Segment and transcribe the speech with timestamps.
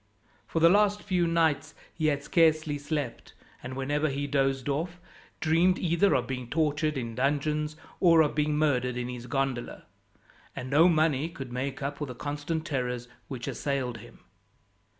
[0.47, 4.99] For the last few nights he had scarcely slept, and whenever he dozed off,
[5.39, 9.83] dreamed either of being tortured in dungeons, or of being murdered in his gondola;
[10.55, 14.21] and no money could make up for the constant terrors which assailed him.